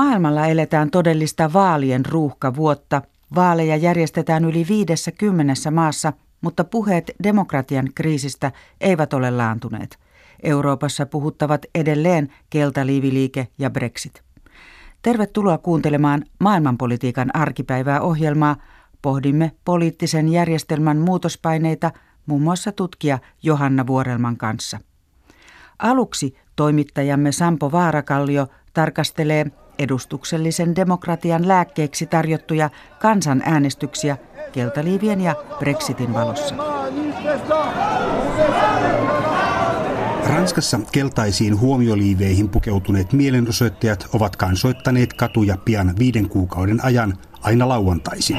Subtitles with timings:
[0.00, 3.02] Maailmalla eletään todellista vaalien ruuhkavuotta.
[3.34, 9.98] Vaaleja järjestetään yli viidessä kymmenessä maassa, mutta puheet demokratian kriisistä eivät ole laantuneet.
[10.42, 14.22] Euroopassa puhuttavat edelleen keltaliiviliike ja Brexit.
[15.02, 18.56] Tervetuloa kuuntelemaan maailmanpolitiikan arkipäivää ohjelmaa.
[19.02, 21.90] Pohdimme poliittisen järjestelmän muutospaineita
[22.26, 24.78] muun muassa tutkija Johanna Vuorelman kanssa.
[25.78, 29.46] Aluksi toimittajamme Sampo Vaarakallio tarkastelee
[29.80, 34.16] edustuksellisen demokratian lääkkeeksi tarjottuja kansanäänestyksiä
[34.52, 36.54] keltaliivien ja Brexitin valossa.
[40.28, 48.36] Ranskassa keltaisiin huomioliiveihin pukeutuneet mielenosoittajat ovat kansoittaneet katuja pian viiden kuukauden ajan aina lauantaisin.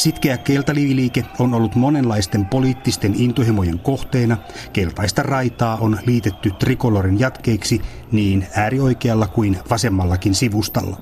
[0.00, 4.36] Sitkeä keltaliiviliike on ollut monenlaisten poliittisten intohimojen kohteena.
[4.72, 7.80] Keltaista raitaa on liitetty trikolorin jatkeiksi
[8.12, 10.96] niin äärioikealla kuin vasemmallakin sivustalla.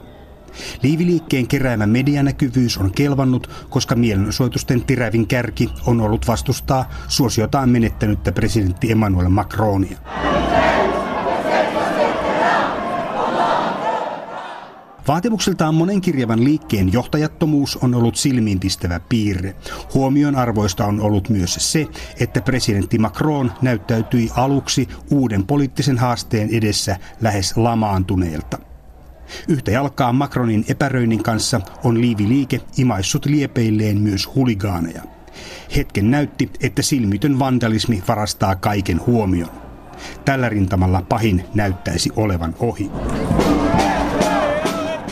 [0.83, 8.93] Liiviliikkeen keräämä medianäkyvyys on kelvannut, koska mielenosoitusten tirävin kärki on ollut vastustaa suosiotaan menettänyttä presidentti
[8.93, 9.99] Emmanuel Macronia.
[15.09, 19.55] Vaatimuksiltaan monenkirjavan liikkeen johtajattomuus on ollut silmiinpistävä piirre.
[19.95, 21.87] Huomion arvoista on ollut myös se,
[22.21, 28.59] että presidentti Macron näyttäytyi aluksi uuden poliittisen haasteen edessä lähes lamaantuneelta.
[29.49, 35.03] Yhtä jalkaa Macronin epäröinnin kanssa on liiviliike imaissut liepeilleen myös huligaaneja.
[35.77, 39.51] Hetken näytti, että silmitön vandalismi varastaa kaiken huomion.
[40.25, 42.91] Tällä rintamalla pahin näyttäisi olevan ohi.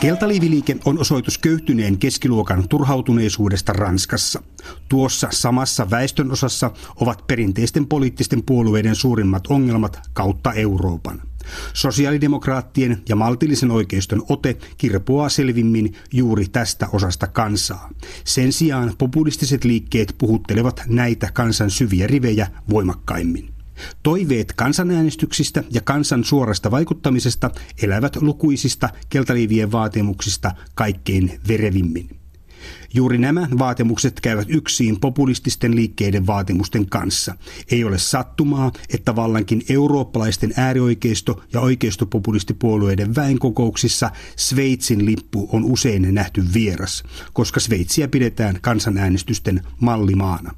[0.00, 4.42] Keltaliiviliike on osoitus köyhtyneen keskiluokan turhautuneisuudesta Ranskassa.
[4.88, 11.22] Tuossa samassa väestönosassa ovat perinteisten poliittisten puolueiden suurimmat ongelmat kautta Euroopan.
[11.72, 17.90] Sosiaalidemokraattien ja maltillisen oikeiston ote kirpoaa selvimmin juuri tästä osasta kansaa.
[18.24, 23.55] Sen sijaan populistiset liikkeet puhuttelevat näitä kansan syviä rivejä voimakkaimmin.
[24.02, 27.50] Toiveet kansanäänestyksistä ja kansan suorasta vaikuttamisesta
[27.82, 32.10] elävät lukuisista keltaliivien vaatimuksista kaikkein verevimmin.
[32.94, 37.34] Juuri nämä vaatimukset käyvät yksin populististen liikkeiden vaatimusten kanssa.
[37.70, 46.44] Ei ole sattumaa, että vallankin eurooppalaisten äärioikeisto- ja oikeistopopulistipuolueiden väenkokouksissa Sveitsin lippu on usein nähty
[46.54, 50.54] vieras, koska Sveitsiä pidetään kansanäänestysten mallimaana.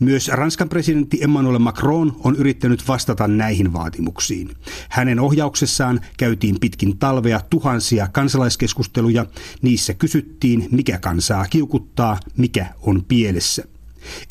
[0.00, 4.50] Myös Ranskan presidentti Emmanuel Macron on yrittänyt vastata näihin vaatimuksiin.
[4.88, 9.26] Hänen ohjauksessaan käytiin pitkin talvea tuhansia kansalaiskeskusteluja.
[9.62, 13.64] Niissä kysyttiin, mikä kansaa kiukuttaa, mikä on pielessä.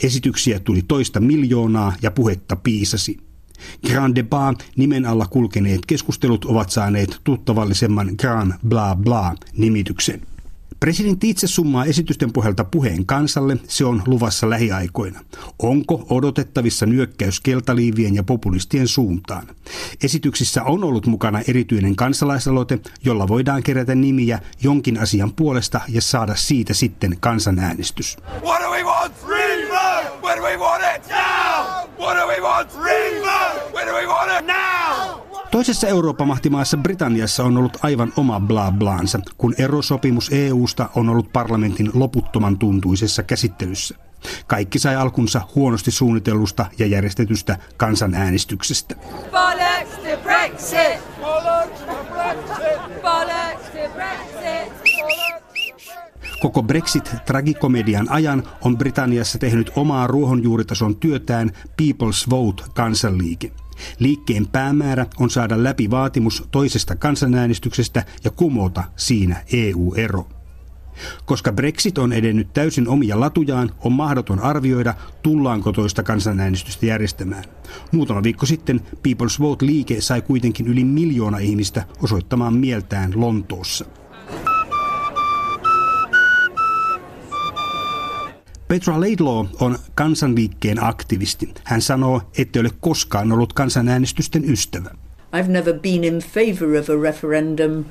[0.03, 3.18] Esityksiä tuli toista miljoonaa ja puhetta piisasi.
[3.88, 10.22] Grand Debat nimen alla kulkeneet keskustelut ovat saaneet tuttavallisemman Grand Bla Bla nimityksen.
[10.79, 13.57] Presidentti itse summaa esitysten pohjalta puheen kansalle.
[13.67, 15.19] Se on luvassa lähiaikoina.
[15.59, 19.47] Onko odotettavissa nyökkäys keltaliivien ja populistien suuntaan?
[20.03, 26.35] Esityksissä on ollut mukana erityinen kansalaisaloite, jolla voidaan kerätä nimiä jonkin asian puolesta ja saada
[26.35, 28.17] siitä sitten kansanäänestys.
[28.44, 29.13] What do we want?
[30.23, 31.09] When do we want it?
[31.09, 31.88] Now!
[32.00, 32.73] What do we want?
[33.73, 34.47] When do we want it?
[34.47, 35.19] Now!
[35.52, 41.34] Toisessa Euroopan mahtimaassa Britanniassa on ollut aivan oma bla blaansa, kun erosopimus EUsta on ollut
[41.34, 43.96] parlamentin loputtoman tuntuisessa käsittelyssä.
[44.48, 48.96] Kaikki sai alkunsa huonosti suunnitellusta ja järjestetystä kansanäänestyksestä.
[56.42, 61.52] Koko Brexit-tragikomedian ajan on Britanniassa tehnyt omaa ruohonjuuritason työtään
[61.82, 63.52] People's Vote kansanliike.
[63.99, 70.28] Liikkeen päämäärä on saada läpi vaatimus toisesta kansanäänestyksestä ja kumota siinä EU-ero.
[71.26, 77.43] Koska Brexit on edennyt täysin omia latujaan, on mahdoton arvioida, tullaanko toista kansanäänestystä järjestämään.
[77.91, 83.85] Muutama viikko sitten People's Vote-liike sai kuitenkin yli miljoona ihmistä osoittamaan mieltään Lontoossa.
[88.70, 91.54] Petra Laidlaw on kansanliikkeen aktivisti.
[91.64, 94.90] Hän sanoo, että ole koskaan ollut kansanäänestysten ystävä.
[95.36, 97.86] I've never been in favor of a referendum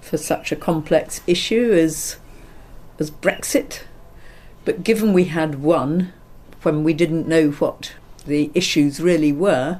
[0.00, 2.18] for such a complex issue as
[3.00, 3.86] as Brexit.
[4.64, 6.06] But given we had one
[6.64, 7.92] when we didn't know what
[8.26, 9.76] the issues really were,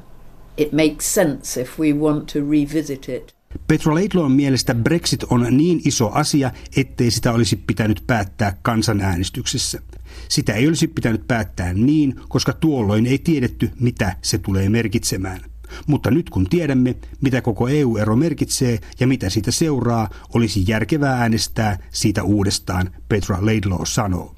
[0.56, 3.35] it makes sense if we want to revisit it.
[3.68, 9.82] Petra Laidlawn mielestä Brexit on niin iso asia, ettei sitä olisi pitänyt päättää kansanäänestyksessä.
[10.28, 15.40] Sitä ei olisi pitänyt päättää niin, koska tuolloin ei tiedetty, mitä se tulee merkitsemään.
[15.86, 21.78] Mutta nyt kun tiedämme, mitä koko EU-ero merkitsee ja mitä siitä seuraa, olisi järkevää äänestää
[21.90, 24.34] siitä uudestaan, Petra Laidlaw sanoo.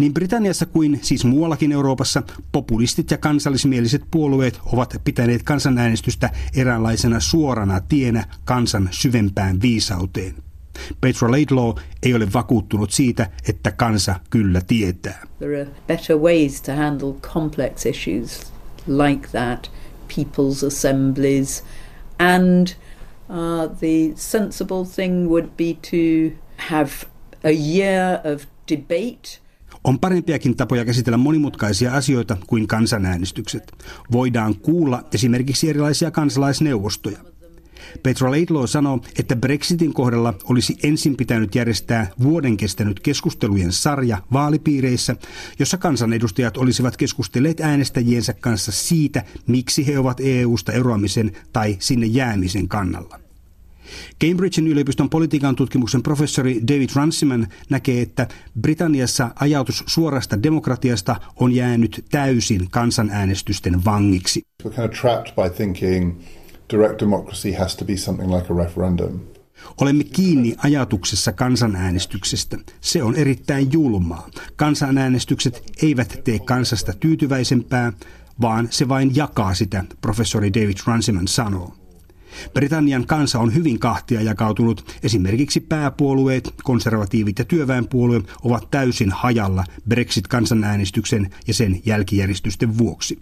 [0.00, 7.80] Niin Britanniassa kuin siis muuallakin Euroopassa populistit ja kansallismieliset puolueet ovat pitäneet kansanäänestystä eräänlaisena suorana
[7.80, 10.34] tienä kansan syvempään viisauteen.
[11.00, 15.26] Petra Laidlaw ei ole vakuuttunut siitä, että kansa kyllä tietää.
[15.38, 18.52] There are better ways to handle complex issues
[18.86, 19.70] like that,
[20.16, 21.64] people's assemblies,
[22.18, 22.66] and
[23.28, 26.90] uh, the sensible thing would be to have
[27.44, 29.40] a year of debate–
[29.84, 33.72] on parempiakin tapoja käsitellä monimutkaisia asioita kuin kansanäänestykset.
[34.12, 37.18] Voidaan kuulla esimerkiksi erilaisia kansalaisneuvostoja.
[38.02, 45.16] Petra Laidlaw sanoo, että Brexitin kohdalla olisi ensin pitänyt järjestää vuoden kestänyt keskustelujen sarja vaalipiireissä,
[45.58, 52.68] jossa kansanedustajat olisivat keskustelleet äänestäjiensä kanssa siitä, miksi he ovat EU-sta eroamisen tai sinne jäämisen
[52.68, 53.29] kannalla.
[54.24, 58.28] Cambridgein yliopiston politiikan tutkimuksen professori David Runciman näkee, että
[58.60, 64.42] Britanniassa ajatus suorasta demokratiasta on jäänyt täysin kansanäänestysten vangiksi.
[64.62, 66.20] We're kind of trapped by thinking
[66.72, 69.20] direct democracy has to be something like a referendum.
[69.80, 72.58] Olemme kiinni ajatuksessa kansanäänestyksestä.
[72.80, 74.28] Se on erittäin julmaa.
[74.56, 77.92] Kansanäänestykset eivät tee kansasta tyytyväisempää,
[78.40, 81.79] vaan se vain jakaa sitä, professori David Runciman sanoo.
[82.54, 84.98] Britannian kansa on hyvin kahtia jakautunut.
[85.02, 93.18] Esimerkiksi pääpuolueet, konservatiivit ja työväenpuolue ovat täysin hajalla Brexit-kansanäänestyksen ja sen jälkijäristysten vuoksi.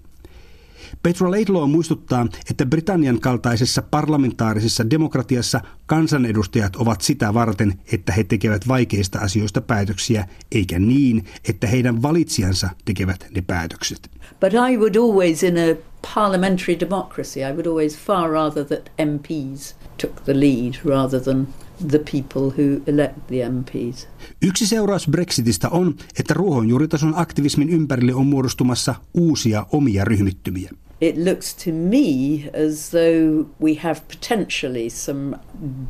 [1.03, 8.69] Petra Laidlaw muistuttaa, että Britannian kaltaisessa parlamentaarisessa demokratiassa kansanedustajat ovat sitä varten, että he tekevät
[8.69, 14.11] vaikeista asioista päätöksiä, eikä niin, että heidän valitsijansa tekevät ne päätökset.
[14.41, 19.75] But I would always in a parliamentary democracy, I would always far rather that MPs
[19.97, 21.47] took the lead rather than
[21.89, 24.09] the people who elect the MPs.
[24.43, 30.71] Yksi seuraus Brexitistä on, että ruohonjuuritason aktivismin ympärille on muodostumassa uusia omia ryhmittymiä.
[31.01, 35.37] It looks to me as though we have potentially some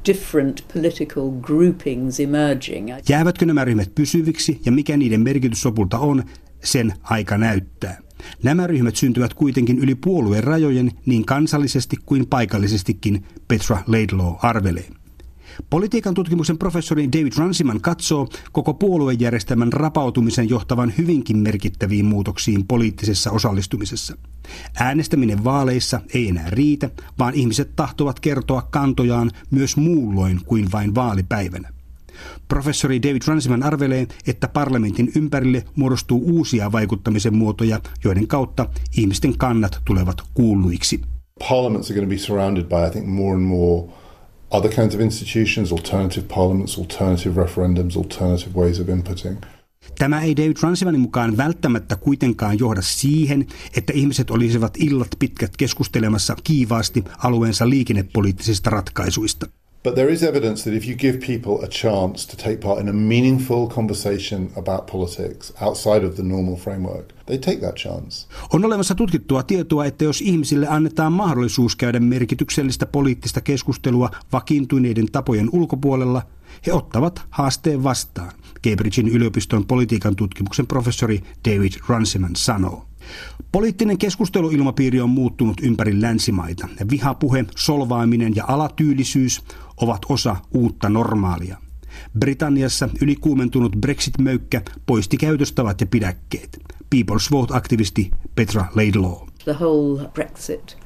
[0.07, 2.89] different political groupings emerging.
[3.09, 6.25] Jäävätkö nämä ryhmät pysyviksi ja mikä niiden merkitys lopulta on,
[6.65, 8.08] sen aika näyttää.
[8.43, 14.89] Nämä ryhmät syntyvät kuitenkin yli puolueen rajojen niin kansallisesti kuin paikallisestikin, Petra Laidlaw arvelee.
[15.71, 24.17] Politiikan tutkimuksen professori David Runciman katsoo koko puoluejärjestelmän rapautumisen johtavan hyvinkin merkittäviin muutoksiin poliittisessa osallistumisessa.
[24.81, 31.78] Äänestäminen vaaleissa ei enää riitä, vaan ihmiset tahtovat kertoa kantojaan myös muulloin kuin vain vaalipäivänä.
[32.49, 39.81] Professori David Runciman arvelee, että parlamentin ympärille muodostuu uusia vaikuttamisen muotoja, joiden kautta ihmisten kannat
[39.85, 41.01] tulevat kuulluiksi.
[41.49, 43.93] Parliaments are going to be surrounded by, I think, more and more
[44.51, 49.37] other kinds of institutions, alternative parliaments, alternative referendums, alternative ways of inputting.
[49.99, 56.37] Tämä ei David Runcimanin mukaan välttämättä kuitenkaan johda siihen, että ihmiset olisivat illat pitkät keskustelemassa
[56.45, 59.47] kiivaasti alueensa liikennepoliittisista ratkaisuista.
[59.83, 62.89] But there is evidence that if you give people a chance to take part in
[62.89, 68.27] a meaningful conversation about politics outside of the normal framework, they take that chance.
[68.53, 75.49] On olemassa tutkittua tietoa, että jos ihmisille annetaan mahdollisuus käydä merkityksellistä poliittista keskustelua vakiintuneiden tapojen
[75.53, 76.23] ulkopuolella,
[76.67, 78.33] he ottavat haasteen vastaan,
[78.65, 82.88] Cambridgein yliopiston politiikan tutkimuksen professori David Runciman sanoo.
[83.53, 86.69] Poliittinen keskusteluilmapiiri on muuttunut ympäri länsimaita.
[86.91, 89.43] Vihapuhe, solvaaminen ja alatyylisyys
[89.77, 91.59] ovat osa uutta normaalia.
[92.19, 96.59] Britanniassa ylikuumentunut Brexit-möykkä poisti käytöstavat ja pidäkkeet.
[96.95, 99.17] People's Vote-aktivisti Petra Laidlaw.
[99.45, 100.77] The whole Brexit.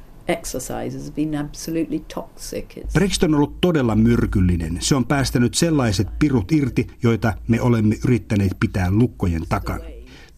[2.93, 4.77] Brexit on ollut todella myrkyllinen.
[4.79, 9.92] Se on päästänyt sellaiset pirut irti, joita me olemme yrittäneet pitää lukkojen takana.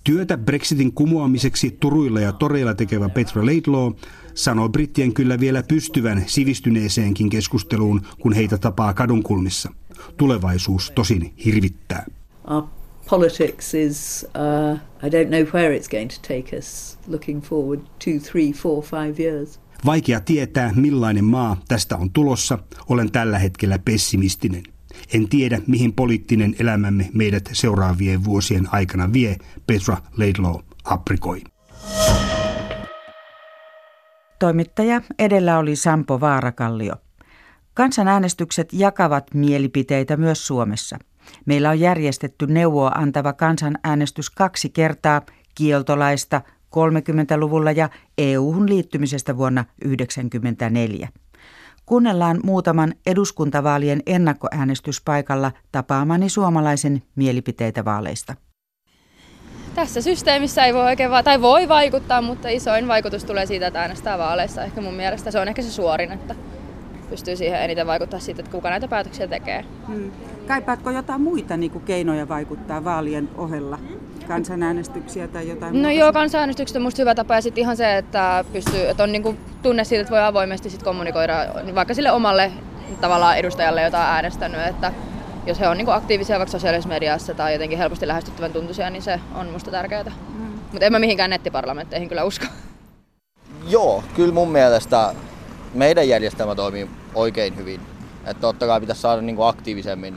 [0.06, 3.92] Työtä Brexitin kumoamiseksi turuilla ja toreilla tekevä Petra Laidlaw
[4.34, 9.72] sanoo brittien kyllä vielä pystyvän sivistyneeseenkin keskusteluun, kun heitä tapaa kadunkulmissa.
[10.18, 12.06] Tulevaisuus tosin hirvittää.
[12.48, 12.64] Our
[13.10, 18.32] politics is, uh, I don't know where it's going to take us looking forward two,
[18.32, 19.60] three, four, five years.
[19.86, 22.60] Vaikea tietää, millainen maa tästä on tulossa.
[22.90, 24.64] Olen tällä hetkellä pessimistinen.
[25.14, 29.38] En tiedä, mihin poliittinen elämämme meidät seuraavien vuosien aikana vie,
[29.68, 31.42] Petra Laidlaw aprikoi.
[34.40, 36.96] Toimittaja edellä oli Sampo Vaarakallio.
[37.74, 41.00] Kansanäänestykset jakavat mielipiteitä myös Suomessa.
[41.46, 45.22] Meillä on järjestetty neuvoa antava kansanäänestys kaksi kertaa
[45.56, 46.42] kieltolaista
[46.76, 51.10] 30-luvulla ja EU-hun liittymisestä vuonna 1994.
[51.86, 58.36] Kuunnellaan muutaman eduskuntavaalien ennakkoäänestyspaikalla tapaamani suomalaisen mielipiteitä vaaleista.
[59.76, 63.82] Tässä systeemissä ei voi oikein va- tai voi vaikuttaa, mutta isoin vaikutus tulee siitä, että
[63.82, 64.64] äänestää vaaleissa.
[64.64, 66.36] Ehkä mun mielestä se on ehkä se suorin, että
[67.10, 69.66] pystyy siihen eniten vaikuttaa siitä, että kuka näitä päätöksiä tekee.
[69.88, 70.12] Hmm.
[70.48, 73.80] Kaipaatko jotain muita niin kuin keinoja vaikuttaa vaalien ohella?
[74.28, 75.92] Kansanäänestyksiä tai jotain No muuta?
[75.92, 79.24] joo, kansanäänestykset on musta hyvä tapa ja sitten ihan se, että, pystyy, että on niin
[79.24, 81.34] kuin tunne siitä, että voi avoimesti sit kommunikoida
[81.76, 82.52] vaikka sille omalle
[83.02, 84.92] tavallaan edustajalle, jota on äänestänyt, että
[85.46, 89.20] jos he on niin aktiivisia vaikka sosiaalisessa mediassa tai jotenkin helposti lähestyttävän tuntuisia, niin se
[89.36, 90.04] on musta tärkeää.
[90.04, 90.46] Mm.
[90.72, 92.46] Mutta en mä mihinkään nettiparlamentteihin kyllä usko.
[93.68, 95.14] Joo, kyllä mun mielestä
[95.74, 97.82] meidän järjestelmä toimii oikein hyvin.
[98.26, 100.16] Että totta kai pitäisi saada niin kuin aktiivisemmin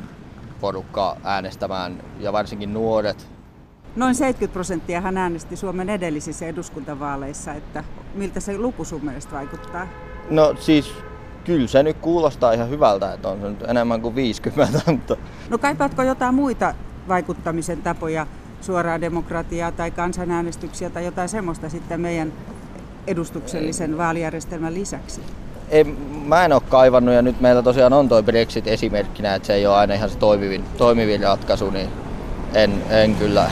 [0.60, 3.28] porukka äänestämään ja varsinkin nuoret.
[3.98, 9.86] Noin 70 prosenttia hän äänesti Suomen edellisissä eduskuntavaaleissa, että miltä se luku sun mielestä vaikuttaa?
[10.30, 10.94] No siis
[11.44, 14.80] kyllä se nyt kuulostaa ihan hyvältä, että on se nyt enemmän kuin 50.
[14.92, 15.16] Mutta...
[15.50, 16.74] No kaipaatko jotain muita
[17.08, 18.26] vaikuttamisen tapoja,
[18.60, 22.32] suoraa demokratiaa tai kansanäänestyksiä tai jotain semmoista sitten meidän
[23.06, 25.20] edustuksellisen vaalijärjestelmän lisäksi?
[25.68, 25.84] Ei,
[26.26, 29.66] mä en ole kaivannut ja nyt meillä tosiaan on toi Brexit esimerkkinä, että se ei
[29.66, 31.88] ole aina ihan se toimivin, toimivin ratkaisu, niin
[32.54, 33.50] en, en kyllä.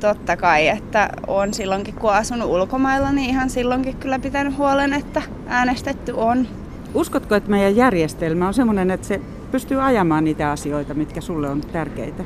[0.00, 5.22] Totta kai, että on silloinkin kun asunut ulkomailla, niin ihan silloinkin kyllä pitänyt huolen, että
[5.46, 6.48] äänestetty on.
[6.94, 11.60] Uskotko, että meidän järjestelmä on sellainen, että se pystyy ajamaan niitä asioita, mitkä sulle on
[11.60, 12.24] tärkeitä?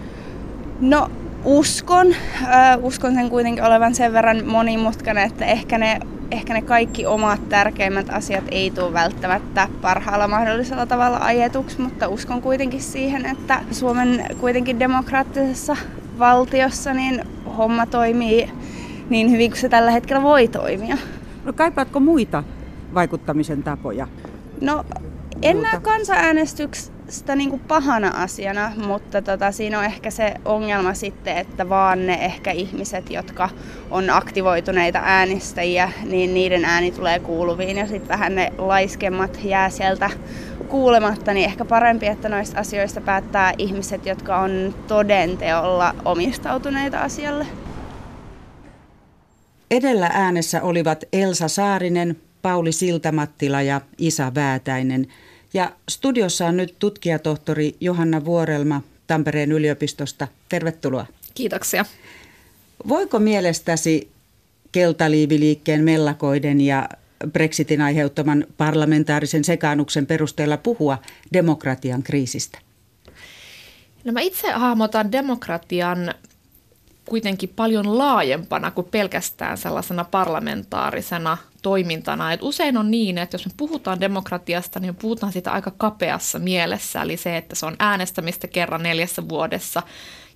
[0.81, 1.11] No
[1.45, 2.07] uskon.
[2.83, 6.01] Uskon sen kuitenkin olevan sen verran monimutkainen, että ehkä ne,
[6.31, 12.43] ehkä ne kaikki omat tärkeimmät asiat ei tule välttämättä parhaalla mahdollisella tavalla ajetuksi, mutta uskon
[12.43, 15.77] kuitenkin siihen, että Suomen kuitenkin demokraattisessa
[16.19, 17.25] valtiossa niin
[17.55, 18.51] homma toimii
[19.11, 20.97] niin hyvin kuin se tällä hetkellä voi toimia.
[21.45, 22.45] No kaipaatko muita
[22.95, 24.09] vaikuttamisen tapoja?
[24.61, 24.85] No
[25.43, 31.37] en näe kansanäänestyksestä niin kuin pahana asiana, mutta tota, siinä on ehkä se ongelma sitten,
[31.37, 33.49] että vaan ne ehkä ihmiset, jotka
[33.91, 40.11] on aktivoituneita äänestäjiä, niin niiden ääni tulee kuuluviin ja sitten vähän ne laiskemmat jää sieltä
[40.65, 47.47] kuulematta, niin ehkä parempi, että noista asioista päättää ihmiset, jotka on todenteolla omistautuneita asialle.
[49.71, 55.07] Edellä äänessä olivat Elsa Saarinen, Pauli Siltamattila ja Isa Väätäinen.
[55.55, 60.29] Ja studiossa on nyt tutkijatohtori Johanna Vuorelma Tampereen yliopistosta.
[60.49, 61.07] Tervetuloa.
[61.35, 61.85] Kiitoksia.
[62.89, 64.11] Voiko mielestäsi
[64.73, 66.89] keltaliiviliikkeen mellakoiden ja
[67.33, 70.99] Brexitin aiheuttaman parlamentaarisen sekaannuksen perusteella puhua
[71.33, 72.59] demokratian kriisistä?
[74.05, 76.15] No mä itse hahmotan demokratian
[77.05, 82.33] kuitenkin paljon laajempana kuin pelkästään sellaisena parlamentaarisena toimintana.
[82.33, 86.39] Et usein on niin, että jos me puhutaan demokratiasta, niin me puhutaan sitä aika kapeassa
[86.39, 89.83] mielessä, eli se, että se on äänestämistä kerran neljässä vuodessa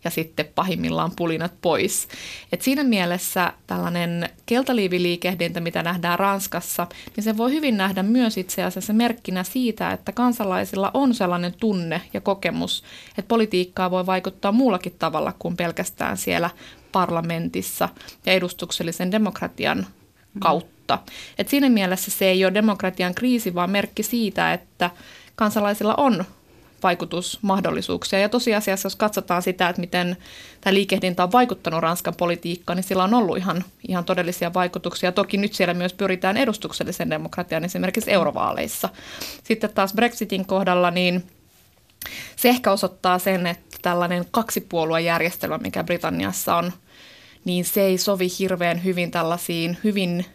[0.04, 2.08] ja sitten pahimmillaan pulinat pois.
[2.52, 6.86] Et siinä mielessä tällainen keltaliiviliikehdintä, mitä nähdään Ranskassa,
[7.16, 12.02] niin se voi hyvin nähdä myös itse asiassa merkkinä siitä, että kansalaisilla on sellainen tunne
[12.14, 16.50] ja kokemus, että politiikkaa voi vaikuttaa muullakin tavalla kuin pelkästään siellä
[16.92, 17.88] parlamentissa
[18.26, 19.86] ja edustuksellisen demokratian
[20.38, 20.98] kautta.
[21.38, 24.90] Et siinä mielessä se ei ole demokratian kriisi, vaan merkki siitä, että
[25.36, 26.24] kansalaisilla on
[26.82, 28.18] vaikutusmahdollisuuksia.
[28.18, 30.16] Ja tosiasiassa, jos katsotaan sitä, että miten
[30.60, 35.12] tämä liikehdintä on vaikuttanut Ranskan politiikkaan, niin sillä on ollut ihan, ihan todellisia vaikutuksia.
[35.12, 38.88] Toki nyt siellä myös pyritään edustuksellisen demokratian esimerkiksi eurovaaleissa.
[39.44, 41.24] Sitten taas Brexitin kohdalla, niin
[42.36, 46.72] se ehkä osoittaa sen, että tällainen kaksipuoluejärjestelmä, mikä Britanniassa on,
[47.44, 50.26] niin se ei sovi hirveän hyvin tällaisiin hyvin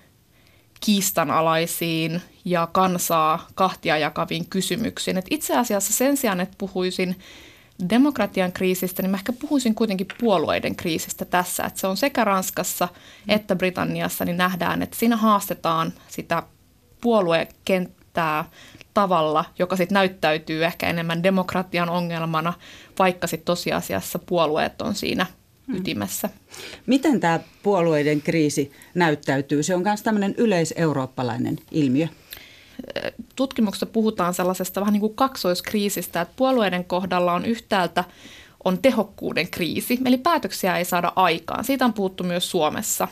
[0.85, 5.17] kiistanalaisiin ja kansaa kahtia jakaviin kysymyksiin.
[5.17, 7.15] Et itse asiassa sen sijaan, että puhuisin
[7.89, 11.63] demokratian kriisistä, niin mä ehkä puhuisin kuitenkin puolueiden kriisistä tässä.
[11.63, 12.87] Että se on sekä Ranskassa
[13.27, 16.43] että Britanniassa, niin nähdään, että siinä haastetaan sitä
[17.01, 18.45] puoluekenttää
[18.93, 22.53] tavalla, joka sitten näyttäytyy ehkä enemmän demokratian ongelmana,
[22.99, 25.25] vaikka sitten tosiasiassa puolueet on siinä.
[25.67, 26.29] Ytimessä.
[26.85, 29.63] Miten tämä puolueiden kriisi näyttäytyy?
[29.63, 32.07] Se on myös tämmöinen yleiseurooppalainen ilmiö.
[33.35, 38.03] Tutkimuksessa puhutaan sellaisesta vähän niin kuin kaksoiskriisistä, että puolueiden kohdalla on yhtäältä
[38.63, 41.63] on tehokkuuden kriisi, eli päätöksiä ei saada aikaan.
[41.63, 43.07] Siitä on puhuttu myös Suomessa,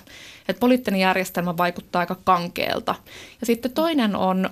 [0.48, 2.96] että poliittinen järjestelmä vaikuttaa aika kankeelta.
[3.40, 4.50] Ja sitten toinen on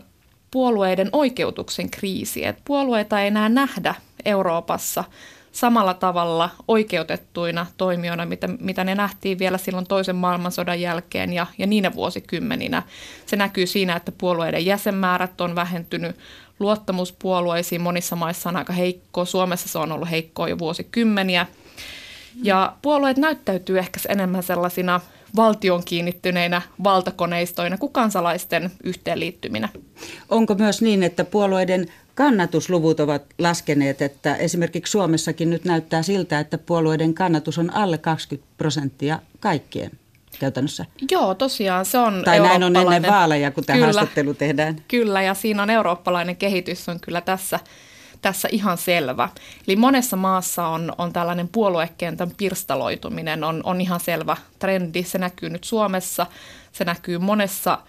[0.51, 5.03] puolueiden oikeutuksen kriisi, että puolueita ei enää nähdä Euroopassa
[5.51, 11.67] samalla tavalla oikeutettuina toimijoina, mitä, mitä ne nähtiin vielä silloin toisen maailmansodan jälkeen ja, ja
[11.67, 12.83] niinä vuosikymmeninä.
[13.25, 16.17] Se näkyy siinä, että puolueiden jäsenmäärät on vähentynyt,
[16.59, 21.47] luottamuspuolueisiin monissa maissa on aika heikko, Suomessa se on ollut heikkoa jo vuosikymmeniä.
[22.43, 25.01] Ja puolueet näyttäytyy ehkä enemmän sellaisina
[25.35, 29.69] valtion kiinnittyneinä valtakoneistoina kuin kansalaisten yhteenliittyminä.
[30.29, 36.57] Onko myös niin, että puolueiden kannatusluvut ovat laskeneet, että esimerkiksi Suomessakin nyt näyttää siltä, että
[36.57, 39.91] puolueiden kannatus on alle 20 prosenttia kaikkien
[40.39, 40.85] käytännössä.
[41.11, 44.75] Joo, tosiaan se on Tai näin on ennen vaaleja, kun tämä haastattelu tehdään.
[44.87, 47.59] Kyllä, ja siinä on eurooppalainen kehitys on kyllä tässä,
[48.21, 49.29] tässä ihan selvä.
[49.67, 55.03] Eli monessa maassa on, on tällainen puoluekentän pirstaloituminen, on, on ihan selvä trendi.
[55.03, 56.25] Se näkyy nyt Suomessa,
[56.71, 57.79] se näkyy monessa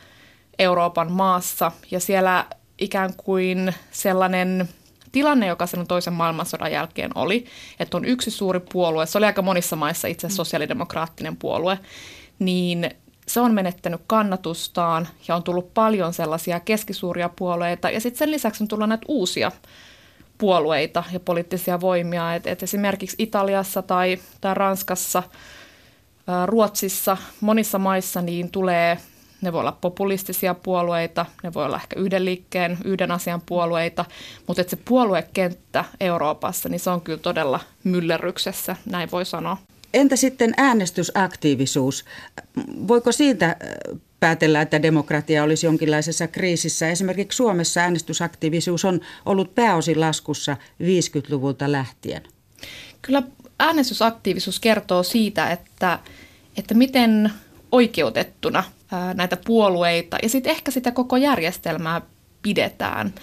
[0.59, 2.47] Euroopan maassa, ja siellä
[2.79, 4.69] ikään kuin sellainen
[5.13, 7.47] tilanne, joka sen toisen maailmansodan jälkeen oli,
[7.81, 11.79] että on yksi suuri puolue, se oli aika monissa maissa itse asiassa sosiaalidemokraattinen puolue,
[12.39, 12.91] niin
[13.27, 18.65] se on menettänyt kannatustaan ja on tullut paljon sellaisia keskisuuria puolueita ja sitten sen lisäksi
[18.65, 19.53] on tullut näitä uusia
[20.41, 25.23] puolueita ja poliittisia voimia, että et esimerkiksi Italiassa tai, tai Ranskassa,
[26.47, 28.99] Ruotsissa, monissa maissa niin tulee
[29.41, 34.05] ne voi olla populistisia puolueita, ne voi olla ehkä yhden liikkeen, yhden asian puolueita,
[34.47, 39.57] mutta se puoluekenttä Euroopassa, niin se on kyllä todella myllerryksessä, näin voi sanoa.
[39.95, 42.05] Entä sitten äänestysaktiivisuus?
[42.89, 43.57] Voiko siitä
[44.21, 46.91] päätellä, että demokratia olisi jonkinlaisessa kriisissä?
[46.91, 52.23] Esimerkiksi Suomessa äänestysaktiivisuus on ollut pääosin laskussa 50-luvulta lähtien.
[53.03, 53.23] Kyllä
[53.59, 55.99] äänestysaktiivisuus kertoo siitä, että,
[56.57, 57.33] että miten
[57.73, 58.65] oikeutettuna
[59.15, 62.01] näitä puolueita ja sitten ehkä sitä koko järjestelmää
[62.43, 63.15] pidetään.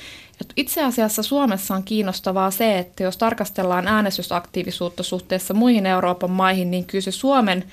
[0.41, 6.71] Et itse asiassa Suomessa on kiinnostavaa se, että jos tarkastellaan äänestysaktiivisuutta suhteessa muihin Euroopan maihin,
[6.71, 7.63] niin kyllä se Suomen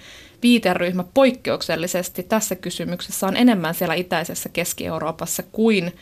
[0.44, 5.92] viiteryhmä poikkeuksellisesti tässä kysymyksessä on enemmän siellä itäisessä Keski-Euroopassa kuin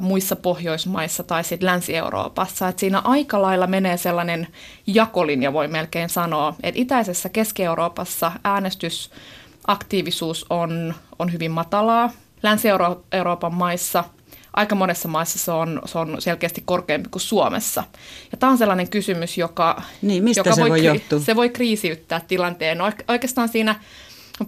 [0.00, 2.68] muissa Pohjoismaissa tai sitten Länsi-Euroopassa.
[2.68, 4.48] Et siinä aika lailla menee sellainen
[4.86, 12.10] jakolinja, voi melkein sanoa, että itäisessä Keski-Euroopassa äänestysaktiivisuus on, on hyvin matalaa.
[12.42, 14.04] Länsi-Euroopan maissa–
[14.56, 17.84] aika monessa maissa se on, se on selkeästi korkeampi kuin Suomessa.
[18.32, 21.20] Ja tämä on sellainen kysymys, joka, niin, mistä joka se voi, voi johtua?
[21.20, 22.78] Se voi kriisiyttää tilanteen.
[23.08, 23.80] Oikeastaan siinä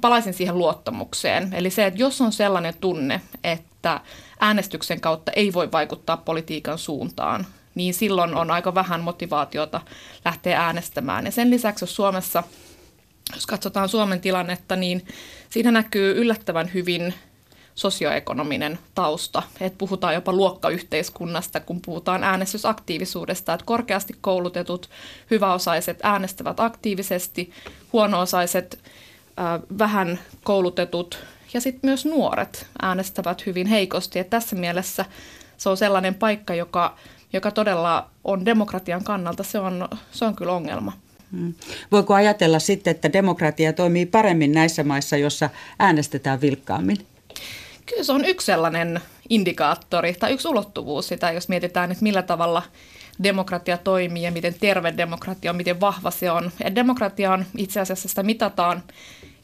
[0.00, 1.52] palaisin siihen luottamukseen.
[1.52, 4.00] Eli se, että jos on sellainen tunne, että
[4.40, 9.80] äänestyksen kautta ei voi vaikuttaa politiikan suuntaan, niin silloin on aika vähän motivaatiota
[10.24, 11.24] lähteä äänestämään.
[11.24, 12.42] Ja sen lisäksi, jos Suomessa,
[13.34, 15.06] jos katsotaan Suomen tilannetta, niin
[15.50, 17.14] siinä näkyy yllättävän hyvin
[17.78, 19.42] sosioekonominen tausta.
[19.60, 24.90] Et puhutaan jopa luokkayhteiskunnasta, kun puhutaan äänestysaktiivisuudesta, että korkeasti koulutetut,
[25.30, 27.50] hyväosaiset äänestävät aktiivisesti,
[27.92, 28.78] huonoosaiset,
[29.78, 31.18] vähän koulutetut
[31.54, 34.18] ja sitten myös nuoret äänestävät hyvin heikosti.
[34.18, 35.04] Et tässä mielessä
[35.56, 36.96] se on sellainen paikka, joka,
[37.32, 40.92] joka todella on demokratian kannalta, se on, se on kyllä ongelma.
[41.32, 41.54] Hmm.
[41.92, 46.96] Voiko ajatella sitten, että demokratia toimii paremmin näissä maissa, jossa äänestetään vilkkaammin?
[47.88, 52.62] Kyllä se on yksi sellainen indikaattori tai yksi ulottuvuus sitä, jos mietitään, että millä tavalla
[53.22, 56.50] demokratia toimii ja miten terve demokratia on, miten vahva se on.
[56.64, 58.82] Ja demokratia on itse asiassa sitä mitataan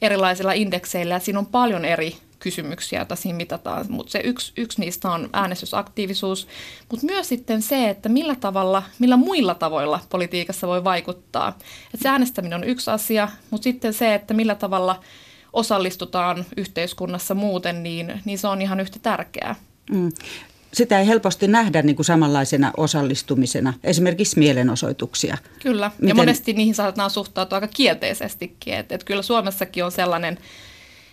[0.03, 4.81] erilaisilla indekseillä ja siinä on paljon eri kysymyksiä, joita siinä mitataan, mutta se yksi, yksi
[4.81, 6.49] niistä on äänestysaktiivisuus,
[6.91, 11.59] mutta myös sitten se, että millä tavalla, millä muilla tavoilla politiikassa voi vaikuttaa.
[11.95, 15.01] Et se äänestäminen on yksi asia, mutta sitten se, että millä tavalla–
[15.55, 19.55] osallistutaan yhteiskunnassa muuten, niin, niin se on ihan yhtä tärkeää.
[19.91, 20.13] Mm.
[20.73, 25.39] Sitä ei helposti nähdä niin kuin samanlaisena osallistumisena, esimerkiksi mielenosoituksia.
[25.63, 26.09] Kyllä, Miten...
[26.09, 28.75] ja monesti niihin saatetaan suhtautua aika kielteisestikin.
[28.75, 30.39] Että, että kyllä Suomessakin on sellainen,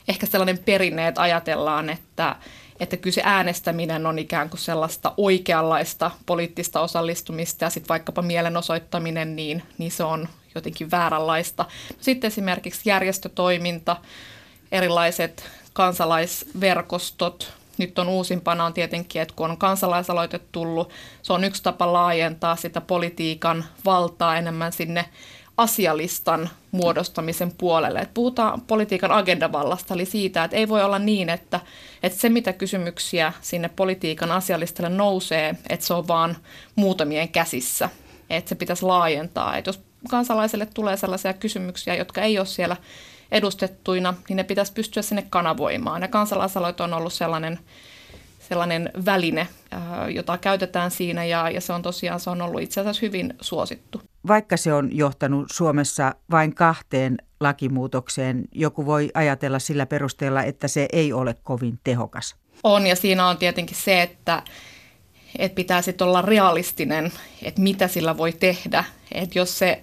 [0.07, 2.35] ehkä sellainen perinne, että ajatellaan, että,
[2.81, 9.35] että kyllä se äänestäminen on ikään kuin sellaista oikeanlaista poliittista osallistumista ja sitten vaikkapa mielenosoittaminen,
[9.35, 11.65] niin, niin se on jotenkin vääränlaista.
[11.99, 13.97] Sitten esimerkiksi järjestötoiminta,
[14.71, 20.89] erilaiset kansalaisverkostot, nyt on uusimpana on tietenkin, että kun on kansalaisaloite tullut,
[21.21, 25.05] se on yksi tapa laajentaa sitä politiikan valtaa enemmän sinne
[25.57, 27.99] asialistan muodostamisen puolelle.
[27.99, 31.59] Et puhutaan politiikan agendavallasta, eli siitä, että ei voi olla niin, että,
[32.03, 36.37] että se mitä kysymyksiä sinne politiikan asialistalle nousee, että se on vaan
[36.75, 37.89] muutamien käsissä.
[38.29, 39.57] Että se pitäisi laajentaa.
[39.57, 42.77] Että jos kansalaiselle tulee sellaisia kysymyksiä, jotka ei ole siellä
[43.31, 46.01] edustettuina, niin ne pitäisi pystyä sinne kanavoimaan.
[46.01, 47.59] Ja kansalaisaloite on ollut sellainen,
[48.49, 49.47] sellainen väline,
[50.13, 54.01] jota käytetään siinä ja, ja se on tosiaan se on ollut itse asiassa hyvin suosittu.
[54.27, 60.87] Vaikka se on johtanut Suomessa vain kahteen lakimuutokseen, joku voi ajatella sillä perusteella, että se
[60.93, 62.35] ei ole kovin tehokas.
[62.63, 64.43] On ja siinä on tietenkin se, että,
[65.37, 67.11] että pitää sitten olla realistinen,
[67.43, 68.83] että mitä sillä voi tehdä.
[69.11, 69.81] Että jos, se,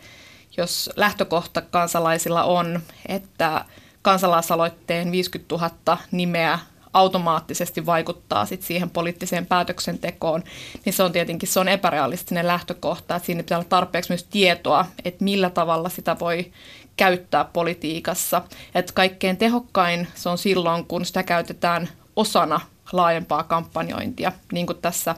[0.57, 3.65] jos lähtökohta kansalaisilla on, että
[4.03, 6.59] kansalaisaloitteen 50 000 nimeä
[6.93, 10.45] automaattisesti vaikuttaa sit siihen poliittiseen päätöksentekoon,
[10.85, 14.87] niin se on tietenkin se on epärealistinen lähtökohta, että siinä pitää olla tarpeeksi myös tietoa,
[15.05, 16.53] että millä tavalla sitä voi
[16.97, 18.43] käyttää politiikassa.
[18.75, 22.61] Että kaikkein tehokkain se on silloin, kun sitä käytetään osana
[22.93, 25.15] laajempaa kampanjointia, niin kuin tässä,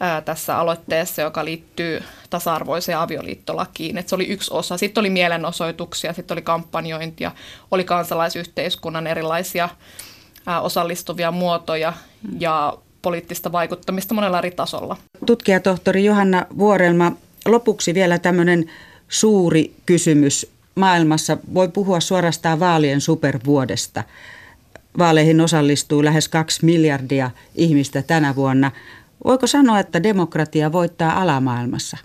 [0.00, 3.98] ää, tässä aloitteessa, joka liittyy tasa-arvoiseen avioliittolakiin.
[3.98, 4.78] Et se oli yksi osa.
[4.78, 7.32] Sitten oli mielenosoituksia, sitten oli kampanjointia,
[7.70, 9.68] oli kansalaisyhteiskunnan erilaisia
[10.62, 11.92] osallistuvia muotoja
[12.38, 14.96] ja poliittista vaikuttamista monella eri tasolla.
[15.26, 17.12] Tutkijatohtori Johanna Vuorelma,
[17.46, 18.70] lopuksi vielä tämmöinen
[19.08, 21.36] suuri kysymys maailmassa.
[21.54, 24.04] Voi puhua suorastaan vaalien supervuodesta.
[24.98, 28.70] Vaaleihin osallistuu lähes kaksi miljardia ihmistä tänä vuonna.
[29.24, 31.96] Voiko sanoa, että demokratia voittaa alamaailmassa?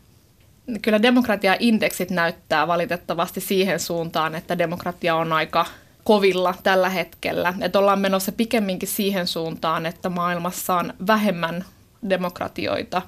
[0.81, 5.65] Kyllä demokratiaindeksit näyttää valitettavasti siihen suuntaan, että demokratia on aika
[6.03, 7.53] kovilla tällä hetkellä.
[7.61, 11.65] Että ollaan menossa pikemminkin siihen suuntaan, että maailmassa on vähemmän
[12.09, 13.01] demokratioita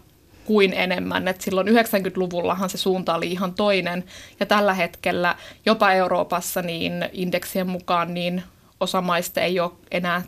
[0.45, 1.27] kuin enemmän.
[1.27, 4.03] Et silloin 90-luvullahan se suunta oli ihan toinen
[4.39, 8.43] ja tällä hetkellä jopa Euroopassa niin indeksien mukaan niin
[8.79, 10.21] osa maista ei ole enää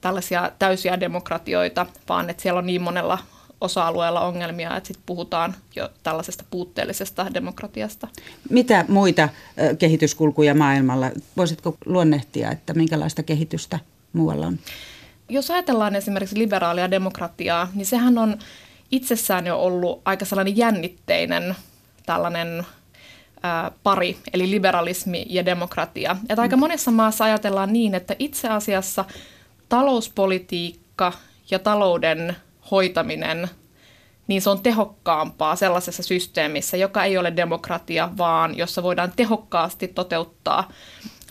[0.00, 3.18] tällaisia täysiä demokratioita, vaan että siellä on niin monella
[3.64, 8.08] osa-alueella ongelmia, että sitten puhutaan jo tällaisesta puutteellisesta demokratiasta.
[8.50, 9.28] Mitä muita
[9.78, 11.10] kehityskulkuja maailmalla?
[11.36, 13.78] Voisitko luonnehtia, että minkälaista kehitystä
[14.12, 14.58] muualla on?
[15.28, 18.38] Jos ajatellaan esimerkiksi liberaalia demokratiaa, niin sehän on
[18.90, 21.54] itsessään jo ollut aika sellainen jännitteinen
[22.06, 22.66] tällainen
[23.42, 26.16] ää, pari, eli liberalismi ja demokratia.
[26.28, 29.04] Että aika monessa maassa ajatellaan niin, että itse asiassa
[29.68, 31.12] talouspolitiikka
[31.50, 32.36] ja talouden
[32.74, 33.48] hoitaminen,
[34.26, 40.72] niin se on tehokkaampaa sellaisessa systeemissä, joka ei ole demokratia, vaan jossa voidaan tehokkaasti toteuttaa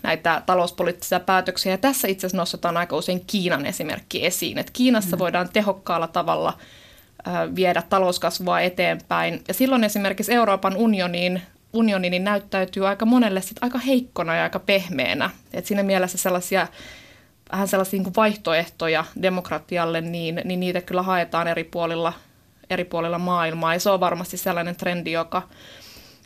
[0.02, 1.72] näitä talouspoliittisia päätöksiä.
[1.72, 5.20] Ja tässä itse asiassa nostetaan aika usein Kiinan esimerkki esiin, että Kiinassa mm.
[5.20, 6.52] voidaan tehokkaalla tavalla
[7.54, 9.44] viedä talouskasvua eteenpäin.
[9.48, 11.42] Ja silloin esimerkiksi Euroopan unioniin
[11.74, 15.30] unioni niin näyttäytyy aika monelle sit aika heikkona ja aika pehmeänä.
[15.52, 16.66] Et siinä mielessä sellaisia
[17.52, 22.12] vähän sellaisia niin vaihtoehtoja demokratialle, niin, niin niitä kyllä haetaan eri puolilla,
[22.70, 23.74] eri puolilla maailmaa.
[23.74, 25.42] Ja se on varmasti sellainen trendi, joka,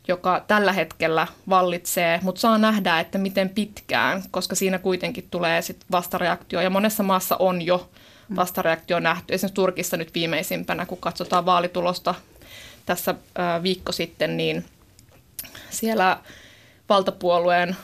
[0.09, 5.85] joka tällä hetkellä vallitsee, mutta saa nähdä, että miten pitkään, koska siinä kuitenkin tulee sit
[5.91, 6.61] vastareaktio.
[6.61, 7.91] Ja monessa maassa on jo
[8.37, 9.35] vastareaktio nähty.
[9.35, 12.15] Esimerkiksi Turkissa nyt viimeisimpänä, kun katsotaan vaalitulosta
[12.87, 13.15] tässä
[13.63, 14.65] viikko sitten, niin
[15.71, 16.19] siellä
[16.89, 17.77] valtapuolueen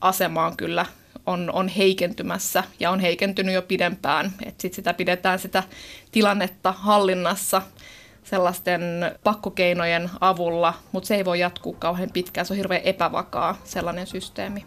[0.00, 0.86] asema on kyllä
[1.26, 4.32] on, on heikentymässä ja on heikentynyt jo pidempään.
[4.46, 5.62] Et sit sitä pidetään sitä
[6.12, 7.62] tilannetta hallinnassa
[8.24, 8.80] sellaisten
[9.24, 12.46] pakkokeinojen avulla, mutta se ei voi jatkuu kauhean pitkään.
[12.46, 14.66] Se on hirveän epävakaa sellainen systeemi.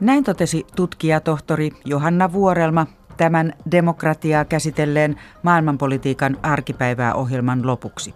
[0.00, 8.14] Näin totesi tutkija tohtori Johanna Vuorelma tämän demokratiaa käsitelleen maailmanpolitiikan arkipäivää ohjelman lopuksi.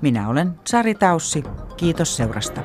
[0.00, 1.42] Minä olen Sari Taussi.
[1.76, 2.60] Kiitos seurasta.